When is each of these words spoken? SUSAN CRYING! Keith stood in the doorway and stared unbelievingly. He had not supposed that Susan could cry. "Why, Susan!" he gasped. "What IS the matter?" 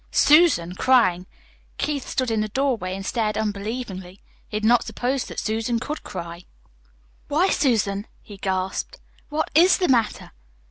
SUSAN 0.09 0.73
CRYING! 0.73 1.27
Keith 1.77 2.07
stood 2.07 2.31
in 2.31 2.41
the 2.41 2.47
doorway 2.49 2.95
and 2.95 3.05
stared 3.05 3.37
unbelievingly. 3.37 4.19
He 4.47 4.57
had 4.57 4.65
not 4.65 4.81
supposed 4.83 5.27
that 5.27 5.39
Susan 5.39 5.77
could 5.79 6.01
cry. 6.01 6.45
"Why, 7.27 7.49
Susan!" 7.49 8.07
he 8.19 8.37
gasped. 8.37 8.99
"What 9.29 9.51
IS 9.53 9.77
the 9.77 9.87
matter?" 9.87 10.31